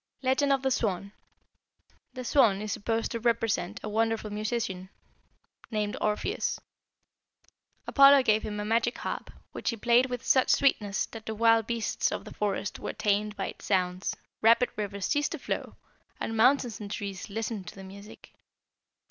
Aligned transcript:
LEGEND 0.23 0.51
OF 0.51 0.63
THE 0.63 0.71
SWAN. 0.71 1.11
"The 2.15 2.23
'Swan' 2.23 2.59
is 2.59 2.71
supposed 2.73 3.11
to 3.11 3.19
represent 3.19 3.79
a 3.83 3.87
wonderful 3.89 4.31
musician 4.31 4.89
named 5.69 5.95
Orpheus. 6.01 6.59
Apollo 7.85 8.23
gave 8.23 8.41
him 8.41 8.59
a 8.59 8.65
magic 8.65 8.97
harp, 8.97 9.29
which 9.51 9.69
he 9.69 9.77
played 9.77 10.07
with 10.07 10.25
such 10.25 10.49
sweetness 10.49 11.05
that 11.05 11.27
the 11.27 11.35
wild 11.35 11.67
beasts 11.67 12.11
of 12.11 12.25
the 12.25 12.33
forest 12.33 12.79
were 12.79 12.93
tamed 12.93 13.35
by 13.35 13.49
its 13.49 13.65
sounds, 13.65 14.15
rapid 14.41 14.71
rivers 14.75 15.05
ceased 15.05 15.33
to 15.33 15.37
flow, 15.37 15.75
and 16.19 16.35
mountains 16.35 16.79
and 16.79 16.89
trees 16.89 17.29
listened 17.29 17.67
to 17.67 17.75
the 17.75 17.83
music. 17.83 18.33